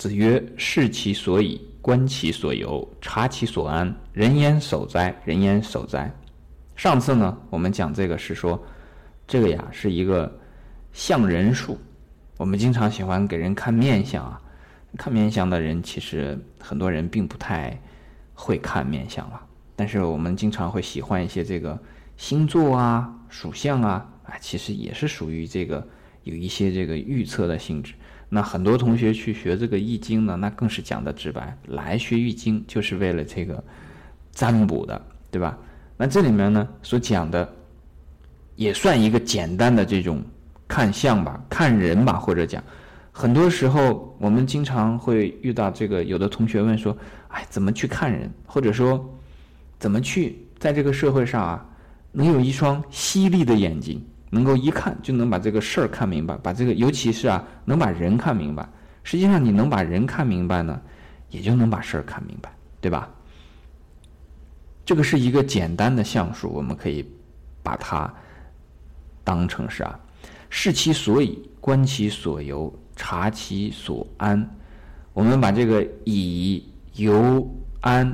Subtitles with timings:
[0.00, 3.94] 子曰：“视其所以，观其所由，察其所安。
[4.14, 5.14] 人焉守哉？
[5.26, 6.10] 人焉守哉？”
[6.74, 8.58] 上次呢，我们讲这个是说，
[9.26, 10.34] 这个呀是一个
[10.94, 11.78] 相人术。
[12.38, 14.40] 我们经常喜欢给人看面相啊，
[14.96, 17.78] 看面相的人其实很多人并不太
[18.32, 19.38] 会看面相了，
[19.76, 21.78] 但是我们经常会喜欢一些这个
[22.16, 25.86] 星座啊、属相啊，啊，其实也是属于这个
[26.22, 27.92] 有一些这个预测的性质。
[28.30, 33.62] 那很多同学去学这个易经呢，那更是讲的直白，来学易经就是为了这个
[34.32, 34.98] 占卜的，
[35.30, 35.58] 对吧？
[35.98, 37.46] 那这里面呢所讲的
[38.56, 40.24] 也算一个简单的这种。
[40.72, 42.62] 看相吧，看人吧，或者讲，
[43.10, 48.32] 很多时候我们经常会遇到这个，有的同学问说：“哎，怎么去看人？
[48.46, 49.04] 或者说，
[49.80, 51.66] 怎么去在这个社会上啊，
[52.12, 58.68] 能有一双犀利的眼睛，能够一看就能把这个事儿看明白，把这个尤其是啊，能把人看明白。
[59.02, 60.80] 实际上，你能把人看明白呢，
[61.30, 63.08] 也就能把事儿看明白，对吧？
[64.84, 67.08] 这个是一个简单的相术，我们可以
[67.62, 68.12] 把它
[69.24, 69.98] 当成是啊。”
[70.52, 74.48] 视其所以，观其所由，察其所安。
[75.12, 77.48] 我们把这个以、由、
[77.80, 78.12] 安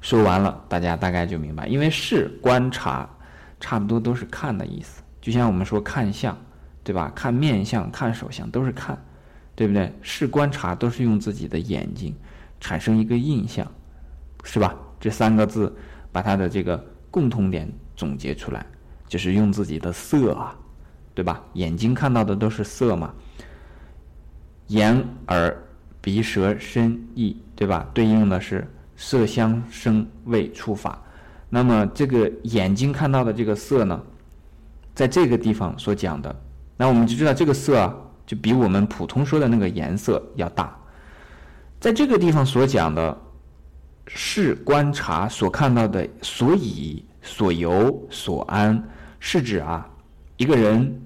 [0.00, 1.68] 说完了，大家大概就明白。
[1.68, 3.08] 因为视、观察，
[3.60, 5.00] 差不多都是看的意思。
[5.20, 6.36] 就像我们说看相，
[6.84, 7.12] 对吧？
[7.14, 8.96] 看面相、看手相都是看，
[9.54, 9.92] 对不对？
[10.02, 12.14] 视、观察都是用自己的眼睛
[12.60, 13.66] 产生一个印象，
[14.44, 14.74] 是吧？
[15.00, 15.74] 这三个字
[16.12, 18.64] 把它的这个共同点总结出来，
[19.06, 20.56] 就是用自己的色啊。
[21.14, 21.42] 对吧？
[21.54, 23.12] 眼睛看到的都是色嘛，
[24.68, 25.52] 眼、耳、
[26.00, 27.90] 鼻、舌、身、意，对吧？
[27.92, 31.02] 对应的是色、香、声、味、触、法。
[31.50, 34.00] 那么这个眼睛看到的这个色呢，
[34.98, 36.42] 在这个地方所讲的，
[36.76, 37.88] 那我们就知道这个色，
[38.26, 40.76] 就比我们普通说的那个颜色要大。
[41.78, 43.16] 在这个地方所讲的
[44.08, 48.82] 是观察所看到的所以、所由、所安，
[49.20, 49.88] 是指啊
[50.36, 51.00] 一个人。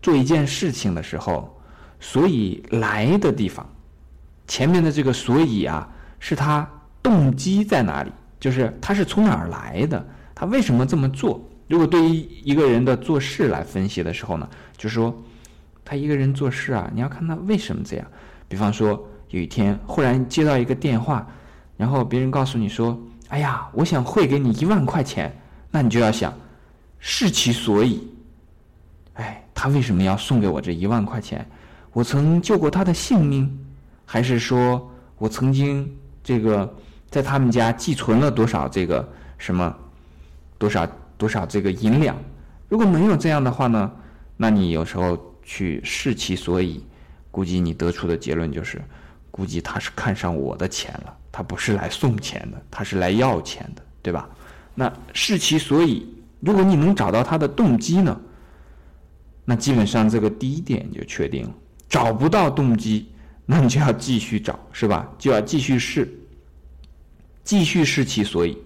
[0.00, 1.60] 做一件事情的时候，
[2.00, 3.68] 所以来的地方，
[4.46, 5.86] 前面的这个所以啊，
[6.18, 6.66] 是他
[7.02, 8.10] 动机在哪里？
[8.40, 10.02] 就是他是从哪儿来的？
[10.34, 11.46] 他为什么这么做？
[11.68, 15.14] 如果对于一个人的做事来分析的时候呢，就说，
[15.84, 18.06] 他一个人做事啊，你要看他为什么这样。
[18.48, 21.26] 比方说，有一天忽然接到一个电话，
[21.76, 22.98] 然后别人告诉你说
[23.28, 25.30] ：“哎呀，我想汇给你一万块钱。”
[25.70, 26.32] 那你就要想，
[26.98, 28.08] 视其所以。
[29.14, 31.46] 哎，他为什么要送给我这一万块钱？
[31.92, 33.66] 我曾救过他的性命，
[34.06, 35.86] 还是说我曾经
[36.24, 36.74] 这个
[37.10, 39.06] 在他们家寄存了多少这个
[39.36, 39.76] 什么
[40.56, 42.16] 多少多少这个银两？
[42.70, 43.90] 如果没有这样的话呢？
[44.36, 46.84] 那你有时候去视其所以，
[47.30, 48.80] 估计你得出的结论就是，
[49.30, 54.28] 估计他是看上我的钱了，他不是来送钱的，他是来要钱的，对吧？
[54.76, 56.06] 那视其所以，
[56.38, 58.18] 如果你能找到他的动机呢？
[59.44, 61.54] 那基本上这个第一点就确定了，
[61.88, 63.10] 找不到动机，
[63.44, 65.10] 那你就要继续找，是吧？
[65.18, 66.08] 就要继续试，
[67.42, 68.56] 继续试其所以。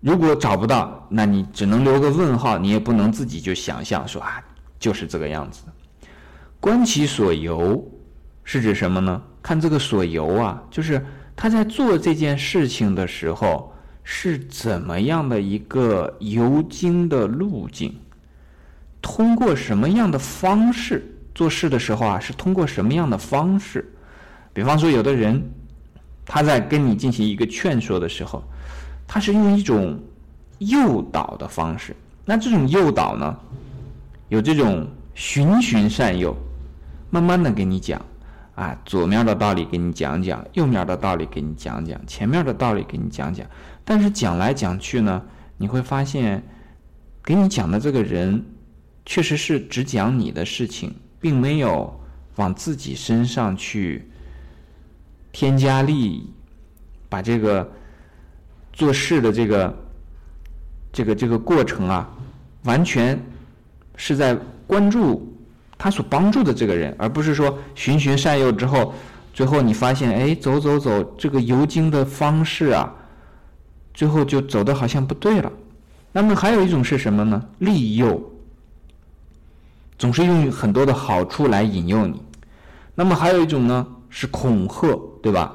[0.00, 4.42] 如果找不到，那你只能留个问号，你也不能自己就想象说啊，
[4.78, 5.62] 就是这个样子。
[6.60, 7.84] 观其所由
[8.44, 9.20] 是指什么呢？
[9.42, 11.04] 看这个所由啊，就是
[11.34, 13.72] 他在做这件事情的时候
[14.04, 17.94] 是怎么样的一个游经的路径。
[19.00, 21.04] 通过什么样的方式
[21.34, 22.20] 做事的时候啊？
[22.20, 23.92] 是通过什么样的方式？
[24.52, 25.40] 比方说，有的人
[26.26, 28.42] 他在跟你进行一个劝说的时候，
[29.08, 29.98] 他是用一种
[30.58, 31.96] 诱导的方式。
[32.24, 33.36] 那这种诱导呢，
[34.28, 36.36] 有这种循循善诱，
[37.10, 38.00] 慢慢的给你讲
[38.54, 43.44] 啊，左面的道理给你讲讲，右面的道理给你讲讲，前面的道理给你讲讲。
[43.84, 45.20] 但是讲来讲去呢，
[45.56, 46.40] 你会发现，
[47.24, 48.44] 给你讲的这个人。
[49.10, 51.98] 确实是只讲你的事情，并没有
[52.36, 54.06] 往自己身上去
[55.32, 56.30] 添加利益，
[57.08, 57.72] 把这个
[58.78, 59.76] 做事的这个
[60.92, 62.08] 这个这个过程啊，
[62.62, 63.20] 完全
[63.96, 64.38] 是在
[64.68, 65.36] 关注
[65.76, 68.94] 他所帮助的这个人，而不是说循循善诱之后，
[69.34, 72.94] 最后你发现，哎，走走走，这个游经的方式啊，
[73.92, 75.50] 最后就走的好像不对了。
[76.12, 77.44] 那么还有一种是什么呢？
[77.58, 78.22] 利诱。
[79.98, 82.22] 总是用很多的好处来引诱你，
[82.94, 85.52] 那么还有一种呢是恐吓，对吧？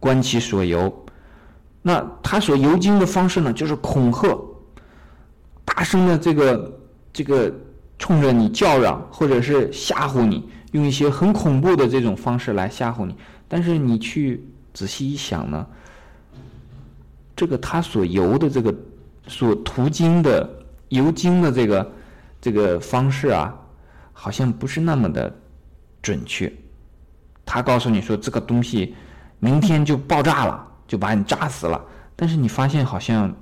[0.00, 1.06] 观其所由，
[1.88, 4.38] 那他所游经的方式呢，就是恐吓，
[5.64, 6.78] 大声的这个
[7.14, 7.50] 这个
[7.98, 13.16] 冲着你叫嚷，或者是吓唬你，用一些很恐怖的这种方式来吓唬你。
[13.48, 15.66] 但是你去仔细一想呢，
[17.34, 18.74] 这个他所游的这个
[19.26, 20.46] 所途经的
[20.90, 21.92] 游经的这个
[22.38, 23.58] 这个方式啊，
[24.12, 25.34] 好像不是那么的
[26.02, 26.52] 准确。
[27.46, 28.94] 他告诉你说这个东西
[29.38, 31.80] 明天就爆炸了，就把你炸死了。
[32.16, 33.32] 但是你发现好像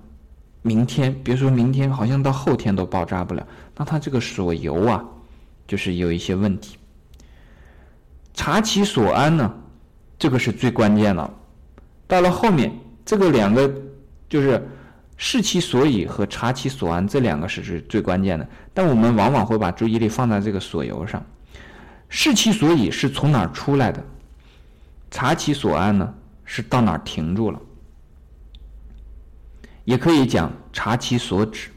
[0.60, 3.46] 明天，别说明天，好像到后天都爆炸不了。
[3.74, 5.02] 那他这个所游啊，
[5.66, 6.76] 就是有一些问题。
[8.34, 9.54] 察其所安呢，
[10.18, 11.30] 这个是最关键的。
[12.06, 12.70] 到了后面，
[13.04, 13.72] 这个两个
[14.28, 14.62] 就是
[15.16, 18.46] 视其所以和察其所安这两个是是最关键的。
[18.74, 21.24] 但我们往往会把注意力放在这个所游上。
[22.08, 24.04] 视其所以是从哪儿出来的？
[25.10, 26.14] 察其所安呢，
[26.46, 27.60] 是到哪停住了？
[29.84, 31.68] 也可以讲查其所指。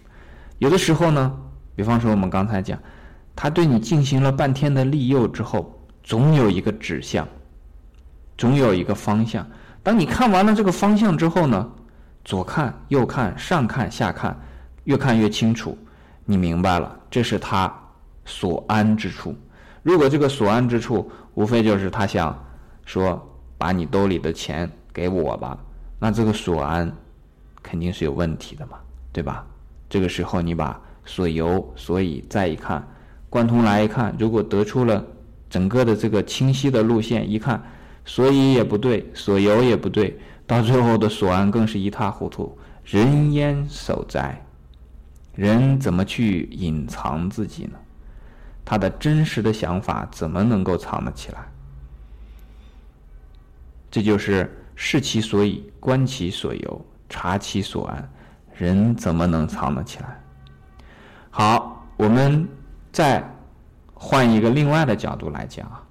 [0.59, 1.37] 有的时候呢。
[1.75, 2.77] 比方说，我们刚才讲，
[3.33, 7.25] 他对你进行了半天的利诱之后，总有一个指向，
[8.37, 9.47] 总有一个方向。
[9.81, 11.71] 当你看完了这个方向之后呢，
[12.25, 14.37] 左看右看上看下看，
[14.83, 15.77] 越看越清楚，
[16.25, 17.73] 你明白了，这是他
[18.25, 19.33] 所安之处。
[19.81, 22.37] 如果这个所安之处，无非就是他想
[22.83, 23.28] 说，
[23.59, 25.55] 把你兜里的钱给我吧，
[25.99, 26.91] 那这个索安
[27.61, 28.79] 肯定是有问题的嘛，
[29.13, 29.45] 对吧？
[29.87, 30.81] 这个时候你把。
[31.05, 32.87] 所由，所以再一看，
[33.31, 35.03] 贯通来一看，如果得出了
[35.49, 37.59] 整个的这个清晰的路线，一看，
[38.05, 42.55] 所以也不对，所由也不对，到最后的索安更是一塌糊涂。
[42.83, 44.39] 人焉守哉？
[45.33, 47.79] 人怎么去隐藏自己呢？
[48.63, 51.39] 他的真实的想法怎么能够藏得起来？
[53.91, 58.09] 这就是视其所以，观其所由，察其所安。
[58.55, 60.21] 人怎么能藏得起来？
[61.29, 62.47] 好，我们
[62.91, 63.23] 再
[63.93, 65.81] 换一个另外的角度来讲啊，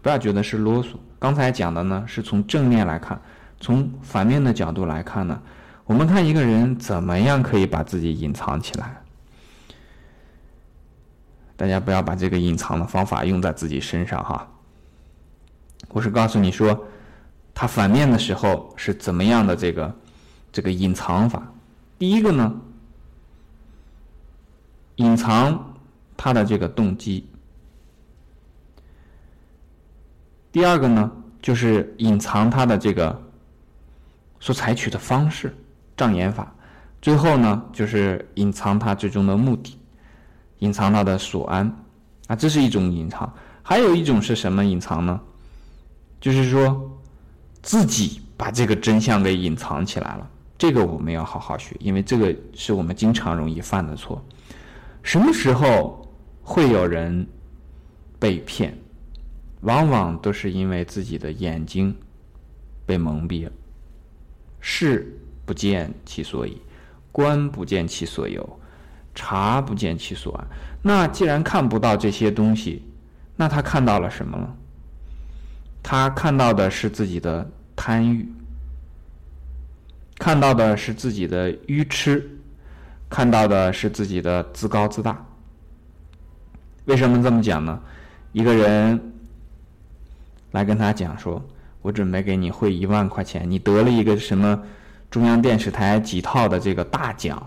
[0.00, 0.96] 不要觉得是啰嗦。
[1.18, 3.18] 刚才讲的呢，是从正面来看；
[3.60, 5.40] 从反面的角度来看呢，
[5.84, 9.02] 我们看一个人怎么样可以把自己隐藏起来。
[11.56, 14.48] 大家不要把这个隐藏的方法用在自己身上哈。
[15.90, 16.86] 我是告诉你说，
[17.54, 19.94] 他反面的时候是怎么样的这个
[20.52, 21.42] 这个隐藏法。
[21.98, 22.52] 第一个呢。
[24.98, 25.74] 隐藏
[26.16, 27.28] 他的这个动机。
[30.52, 31.10] 第二个呢，
[31.42, 33.20] 就是隐藏他的这个
[34.38, 35.52] 所采取的方式，
[35.96, 36.54] 障眼法。
[37.02, 39.76] 最后呢，就是隐藏他最终的目的，
[40.60, 41.66] 隐藏他的所安。
[42.28, 43.34] 啊，这是一种隐藏。
[43.64, 45.20] 还有一种是什么隐藏呢？
[46.20, 46.88] 就是说
[47.64, 50.30] 自己把这个真相给隐藏起来了。
[50.58, 54.22] 这个我们要好好学，因为这个是我们经常容易犯的错。
[55.02, 56.06] 什么时候
[56.42, 57.26] 会有人
[58.18, 58.78] 被骗？
[59.62, 61.96] 往往都是因为自己的眼睛
[62.84, 63.52] 被蒙蔽了，
[64.60, 66.60] 视不见其所以，
[67.10, 68.46] 观不见其所由，
[69.14, 70.46] 察不见其所安。
[70.82, 72.82] 那既然看不到这些东西，
[73.36, 74.54] 那他看到了什么呢？
[75.84, 78.26] 他看到的是自己的贪欲，
[80.18, 82.28] 看到的是自己的愚痴。
[83.10, 85.24] 看到的是自己的自高自大。
[86.86, 87.80] 为什么这么讲呢？
[88.32, 89.12] 一个人
[90.50, 91.40] 来跟他讲说
[91.80, 94.60] ：“我准备给你汇一万块钱，你得了一个什么
[95.12, 97.40] 中央电视台几套的这个大奖。”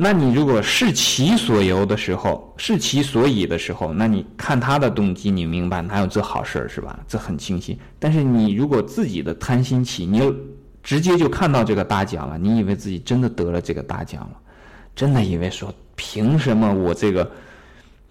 [0.00, 6.98] 那你如果视其所由的时候，视其所以的时候，那你看他的动机，你明白哪有这好事儿是吧？
[7.08, 7.76] 这很清晰。
[7.98, 10.34] 但是你如果自己的贪心起，你又。
[10.80, 14.40] 直接就看到这个大奖了，你以为自己真的得了这个大奖了，
[14.96, 17.30] 真的以为说凭什么我这个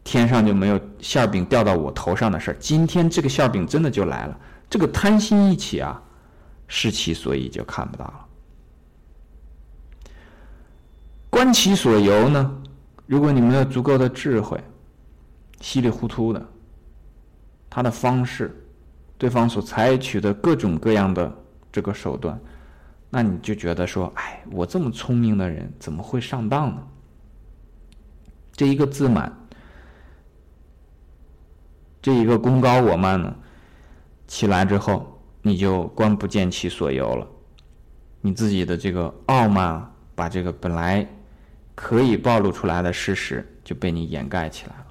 [0.03, 2.57] 天上就没有馅饼掉到我头上的事儿？
[2.59, 4.37] 今天这个馅饼真的就来了，
[4.69, 5.99] 这个贪心一起啊，
[6.67, 8.26] 视其所以就看不到了。
[11.37, 12.51] 观其所由呢？
[13.05, 14.59] 如果你没有足够的智慧，
[15.61, 16.43] 稀里糊涂的，
[17.69, 18.59] 他的方式，
[19.19, 21.31] 对方所采取的各种各样的
[21.71, 22.39] 这个手段。
[23.11, 26.81] 那你就觉得说，哎，我这么聪明的人怎么会上当呢？
[28.53, 29.31] 这一个自满，
[32.01, 33.35] 这一个功高我慢呢，
[34.25, 37.27] 起来之后，你就观不见其所由了。
[38.21, 41.07] 你自己的这个傲慢，把这个本来
[41.77, 44.85] 可以暴露出来的事实，就被你掩盖起来了。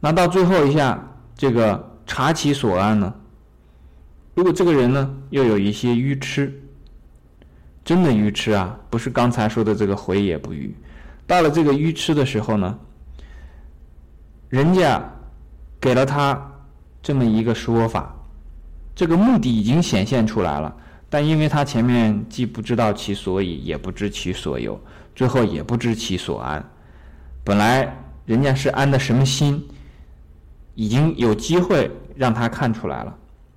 [0.00, 1.00] 那到最后一下，
[1.36, 3.14] 这个查其所安呢？
[4.34, 6.52] 如果这个人呢，又有一些愚痴，
[7.84, 10.74] 真的愚痴啊，不是刚才说的这个回也不愚，
[11.24, 12.76] 到了这个愚痴的时候呢，
[14.48, 15.00] 人家
[15.80, 16.44] 给了他
[17.00, 18.12] 这么一个说法，
[18.96, 20.76] 这个目的已经显现出来了，
[21.12, 24.80] 但因为他前面既不知道其所以，也不知其所由，
[25.14, 26.64] 最后也不知其所安。
[27.44, 29.62] 本来人家是安的什么心，
[30.74, 33.14] 已经有机会让他看出来了。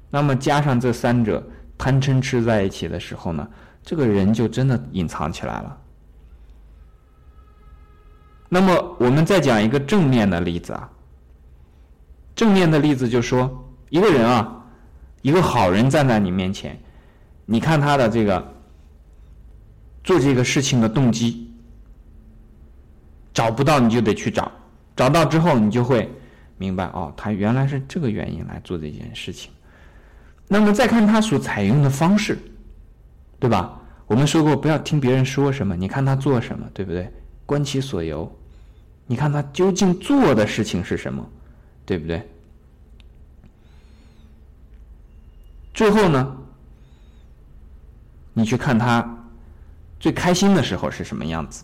[0.09, 1.41] 那么加上这三者
[1.77, 3.47] 贪嗔痴在一起的时候呢，
[3.81, 5.77] 这个人就真的隐藏起来了。
[8.49, 10.89] 那么我们再讲一个正面的例子啊。
[12.35, 14.61] 正面的例子就说一个人啊，
[15.21, 16.77] 一个好人站在你面前，
[17.45, 18.53] 你看他的这个
[20.03, 21.51] 做这个事情的动机，
[23.33, 24.51] 找不到你就得去找，
[24.95, 26.09] 找到之后你就会
[26.57, 29.51] 明白哦，他原来是这个原因来做这件事情。
[30.47, 32.37] 那么再看他所采用的方式，
[33.39, 33.81] 对吧？
[34.07, 37.11] 我们说过不要听别人说什么，你看他做什么，对不对？
[37.45, 38.31] 观其所由，
[39.07, 41.27] 你看他究竟做的事情是什么，
[41.85, 42.21] 对不对？
[45.73, 46.37] 最后呢，
[48.35, 49.25] 你去看他
[49.99, 51.63] 最开心的时候是什么样子？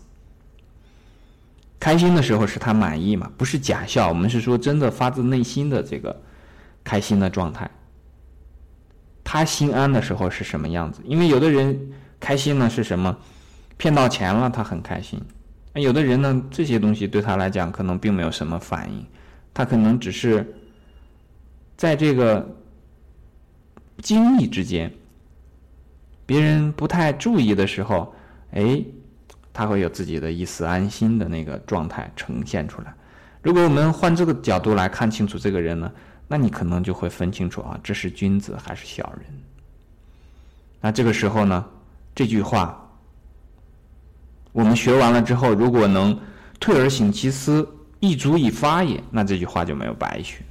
[1.78, 3.30] 开心的时候是他满意嘛？
[3.36, 6.20] 不是假笑，我们是说真的发自内心的这个
[6.82, 7.70] 开心的状态。
[9.22, 11.00] 他心安的时候是什么样子？
[11.04, 11.78] 因为有的人
[12.18, 13.16] 开心呢是什么？
[13.76, 15.20] 骗到钱了，他很开心。
[15.74, 19.04] 那有的人呢，这些东西对他来讲可能并没有什么反应，
[19.52, 20.54] 他可能只是
[21.76, 22.48] 在这个
[23.98, 24.92] 经意之间，
[26.26, 28.14] 别人不太注意的时候，
[28.52, 28.82] 哎，
[29.52, 32.94] 他会有自己的一丝安心的那个状态呈现出来。
[33.42, 35.90] 如果我们换这个角度来看清楚这个人呢？
[36.28, 39.26] 那你可能就会分清楚啊，这是君子还是小人。
[40.80, 41.62] 那这个时候呢，
[42.14, 42.90] 这句话
[44.52, 46.18] 我们学完了之后，如果能
[46.58, 47.68] 退而省其思，
[48.00, 50.42] 亦足以发也，那这句话就没有白学。